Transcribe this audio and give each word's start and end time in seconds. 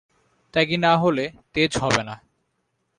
ত্যাগী 0.53 0.77
না 0.77 0.91
হলে 0.97 1.25
তেজ 1.53 1.71
হবে 1.77 2.01
না। 2.03 2.15